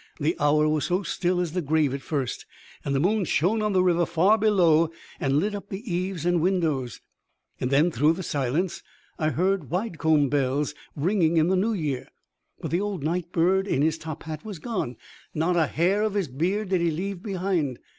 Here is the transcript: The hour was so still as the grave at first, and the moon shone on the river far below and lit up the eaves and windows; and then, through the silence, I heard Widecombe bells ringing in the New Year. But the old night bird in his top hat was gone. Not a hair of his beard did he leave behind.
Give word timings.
The 0.19 0.35
hour 0.39 0.67
was 0.67 0.85
so 0.85 1.03
still 1.03 1.39
as 1.39 1.51
the 1.51 1.61
grave 1.61 1.93
at 1.93 2.01
first, 2.01 2.47
and 2.83 2.95
the 2.95 2.99
moon 2.99 3.23
shone 3.23 3.61
on 3.61 3.73
the 3.73 3.83
river 3.83 4.07
far 4.07 4.35
below 4.35 4.89
and 5.19 5.37
lit 5.37 5.53
up 5.53 5.69
the 5.69 5.93
eaves 5.93 6.25
and 6.25 6.41
windows; 6.41 7.01
and 7.59 7.69
then, 7.69 7.91
through 7.91 8.13
the 8.13 8.23
silence, 8.23 8.81
I 9.19 9.29
heard 9.29 9.69
Widecombe 9.69 10.29
bells 10.29 10.73
ringing 10.95 11.37
in 11.37 11.49
the 11.49 11.55
New 11.55 11.73
Year. 11.73 12.07
But 12.59 12.71
the 12.71 12.81
old 12.81 13.03
night 13.03 13.31
bird 13.31 13.67
in 13.67 13.83
his 13.83 13.99
top 13.99 14.23
hat 14.23 14.43
was 14.43 14.57
gone. 14.57 14.95
Not 15.35 15.55
a 15.55 15.67
hair 15.67 16.01
of 16.01 16.15
his 16.15 16.29
beard 16.29 16.69
did 16.69 16.81
he 16.81 16.89
leave 16.89 17.21
behind. 17.21 17.77